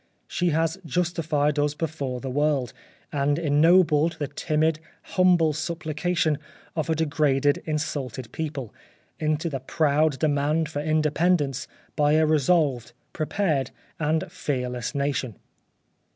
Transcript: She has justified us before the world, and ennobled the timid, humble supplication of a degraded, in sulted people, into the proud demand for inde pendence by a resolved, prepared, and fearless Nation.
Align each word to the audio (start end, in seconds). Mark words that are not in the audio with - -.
She 0.27 0.49
has 0.49 0.79
justified 0.83 1.59
us 1.59 1.75
before 1.75 2.21
the 2.21 2.29
world, 2.31 2.73
and 3.11 3.37
ennobled 3.37 4.13
the 4.17 4.27
timid, 4.29 4.79
humble 5.03 5.53
supplication 5.53 6.39
of 6.75 6.89
a 6.89 6.95
degraded, 6.95 7.59
in 7.67 7.75
sulted 7.77 8.31
people, 8.31 8.73
into 9.19 9.47
the 9.47 9.59
proud 9.59 10.17
demand 10.17 10.69
for 10.69 10.79
inde 10.79 11.13
pendence 11.13 11.67
by 11.95 12.13
a 12.13 12.25
resolved, 12.25 12.93
prepared, 13.13 13.69
and 13.99 14.25
fearless 14.31 14.95
Nation. 14.95 15.35